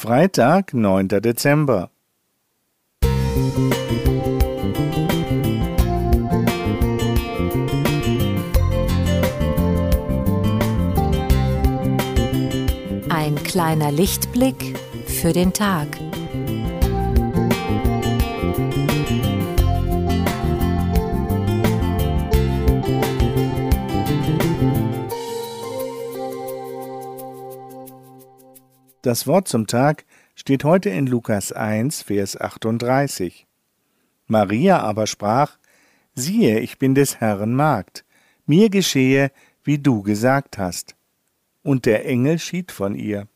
[0.00, 1.08] Freitag, 9.
[1.08, 1.90] Dezember.
[13.08, 15.88] Ein kleiner Lichtblick für den Tag.
[29.08, 30.04] Das Wort zum Tag
[30.34, 33.46] steht heute in Lukas 1, Vers 38.
[34.26, 35.56] Maria aber sprach,
[36.14, 38.04] siehe, ich bin des Herrn Magd,
[38.44, 39.30] mir geschehe,
[39.64, 40.94] wie du gesagt hast.
[41.62, 43.28] Und der Engel schied von ihr.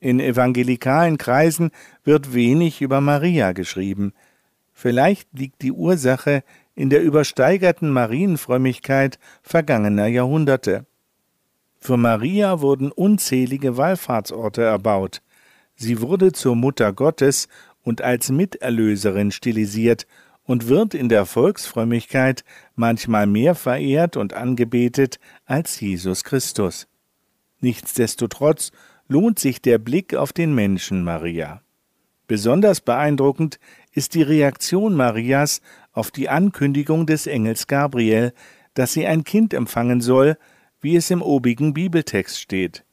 [0.00, 1.70] In evangelikalen Kreisen
[2.04, 4.12] wird wenig über Maria geschrieben.
[4.74, 10.84] Vielleicht liegt die Ursache in der übersteigerten Marienfrömmigkeit vergangener Jahrhunderte.
[11.80, 15.22] Für Maria wurden unzählige Wallfahrtsorte erbaut.
[15.74, 17.48] Sie wurde zur Mutter Gottes
[17.82, 20.06] und als Miterlöserin stilisiert
[20.44, 26.86] und wird in der Volksfrömmigkeit manchmal mehr verehrt und angebetet als Jesus Christus.
[27.60, 28.72] Nichtsdestotrotz
[29.08, 31.62] lohnt sich der Blick auf den Menschen Maria.
[32.26, 33.58] Besonders beeindruckend
[33.92, 38.32] ist die Reaktion Marias auf die Ankündigung des Engels Gabriel,
[38.74, 40.36] dass sie ein Kind empfangen soll,
[40.80, 42.84] wie es im obigen Bibeltext steht.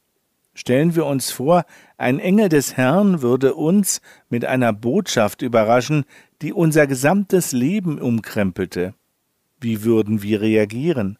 [0.54, 1.66] Stellen wir uns vor,
[1.98, 6.04] ein Engel des Herrn würde uns mit einer Botschaft überraschen,
[6.42, 8.96] die unser gesamtes Leben umkrempelte.
[9.60, 11.20] Wie würden wir reagieren?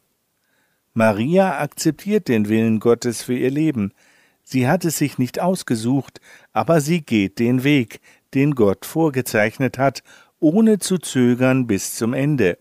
[0.94, 3.94] Maria akzeptiert den Willen Gottes für ihr Leben.
[4.42, 6.20] Sie hat es sich nicht ausgesucht,
[6.54, 8.00] aber sie geht den Weg,
[8.34, 10.02] den Gott vorgezeichnet hat,
[10.40, 12.58] ohne zu zögern bis zum Ende.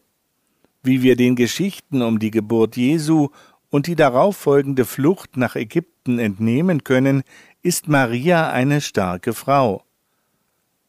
[0.83, 3.31] Wie wir den Geschichten um die Geburt Jesu
[3.77, 7.25] und die darauf folgende Flucht nach Ägypten entnehmen können,
[7.61, 9.83] ist Maria eine starke Frau.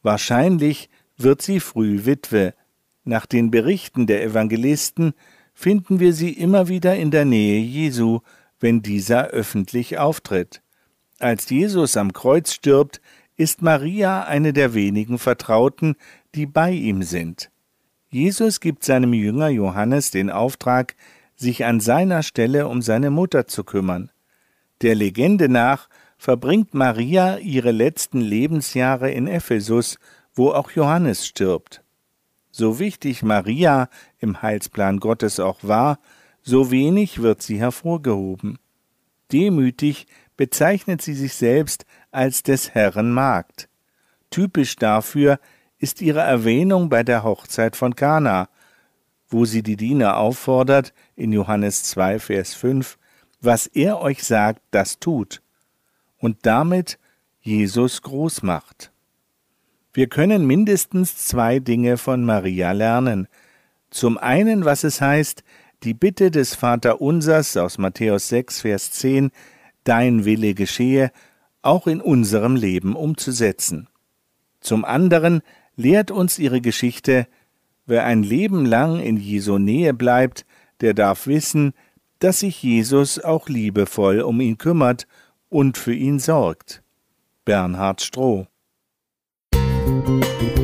[0.03, 2.53] Wahrscheinlich wird sie früh Witwe.
[3.03, 5.13] Nach den Berichten der Evangelisten
[5.53, 8.21] finden wir sie immer wieder in der Nähe Jesu,
[8.61, 10.61] wenn dieser öffentlich auftritt.
[11.19, 13.01] Als Jesus am Kreuz stirbt,
[13.35, 15.97] ist Maria eine der wenigen Vertrauten,
[16.35, 17.51] die bei ihm sind.
[18.09, 20.95] Jesus gibt seinem Jünger Johannes den Auftrag,
[21.37, 24.11] sich an seiner Stelle um seine Mutter zu kümmern.
[24.81, 25.87] Der Legende nach
[26.17, 29.97] verbringt Maria ihre letzten Lebensjahre in Ephesus,
[30.33, 31.83] wo auch Johannes stirbt.
[32.51, 33.87] So wichtig Maria
[34.19, 35.99] im Heilsplan Gottes auch war,
[36.41, 38.57] so wenig wird sie hervorgehoben.
[39.31, 43.69] Demütig bezeichnet sie sich selbst als des Herrn Magd.
[44.29, 45.39] Typisch dafür
[45.77, 48.49] ist ihre Erwähnung bei der Hochzeit von Kana,
[49.29, 52.97] wo sie die Diener auffordert, in Johannes 2, Vers 5,
[53.41, 55.41] was er euch sagt, das tut,
[56.17, 56.97] und damit
[57.41, 58.91] Jesus groß macht.
[59.93, 63.27] Wir können mindestens zwei Dinge von Maria lernen.
[63.89, 65.43] Zum einen, was es heißt,
[65.83, 69.31] die Bitte des Vaterunsers aus Matthäus 6, Vers 10,
[69.83, 71.11] Dein Wille geschehe,
[71.61, 73.87] auch in unserem Leben umzusetzen.
[74.59, 75.41] Zum anderen
[75.75, 77.27] lehrt uns ihre Geschichte,
[77.87, 80.45] Wer ein Leben lang in Jesu Nähe bleibt,
[80.81, 81.73] der darf wissen,
[82.19, 85.07] dass sich Jesus auch liebevoll um ihn kümmert
[85.49, 86.83] und für ihn sorgt.
[87.45, 88.47] Bernhard Stroh
[89.53, 90.56] Musik